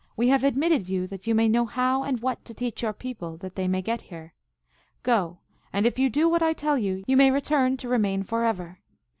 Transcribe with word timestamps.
We 0.17 0.29
have 0.29 0.43
admitted 0.43 0.89
you 0.89 1.05
that 1.05 1.27
you 1.27 1.35
may 1.35 1.47
know 1.47 1.67
how 1.67 2.01
and 2.03 2.19
what 2.23 2.43
to 2.45 2.55
teach 2.55 2.81
your 2.81 2.91
people, 2.91 3.37
that 3.37 3.53
they 3.53 3.67
may 3.67 3.83
get 3.83 4.01
here. 4.01 4.33
Go, 5.03 5.37
and 5.71 5.85
if 5.85 5.99
you 5.99 6.09
do 6.09 6.27
what 6.27 6.41
I 6.41 6.53
tell 6.53 6.79
you, 6.79 7.03
you 7.05 7.15
may 7.15 7.29
return 7.29 7.77
to 7.77 7.87
remain 7.87 8.23
forever. 8.23 8.79